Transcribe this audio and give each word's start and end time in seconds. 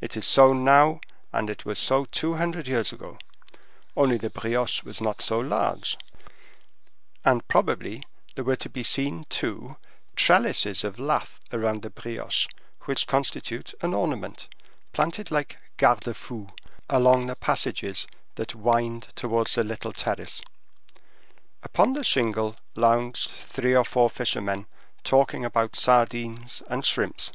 It 0.00 0.16
is 0.16 0.26
so 0.26 0.52
now, 0.52 1.00
and 1.32 1.48
it 1.48 1.64
was 1.64 1.78
so 1.78 2.06
two 2.06 2.34
hundred 2.34 2.66
years 2.66 2.92
ago, 2.92 3.16
only 3.96 4.16
the 4.16 4.28
brioche 4.28 4.82
was 4.82 5.00
not 5.00 5.22
so 5.22 5.38
large, 5.38 5.96
and 7.24 7.46
probably 7.46 8.02
there 8.34 8.42
were 8.44 8.56
to 8.56 8.68
be 8.68 8.82
seen 8.82 9.24
to 9.28 9.76
trellises 10.16 10.82
of 10.82 10.98
lath 10.98 11.38
around 11.52 11.82
the 11.82 11.90
brioche, 11.90 12.48
which 12.86 13.06
constitute 13.06 13.72
an 13.82 13.94
ornament, 13.94 14.48
planted 14.92 15.30
like 15.30 15.58
gardes 15.78 16.16
fous 16.16 16.50
along 16.90 17.26
the 17.28 17.36
passages 17.36 18.08
that 18.34 18.56
wind 18.56 19.10
towards 19.14 19.54
the 19.54 19.62
little 19.62 19.92
terrace. 19.92 20.42
Upon 21.62 21.92
the 21.92 22.02
shingle 22.02 22.56
lounged 22.74 23.30
three 23.30 23.76
or 23.76 23.84
four 23.84 24.10
fishermen 24.10 24.66
talking 25.04 25.44
about 25.44 25.76
sardines 25.76 26.64
and 26.66 26.84
shrimps. 26.84 27.30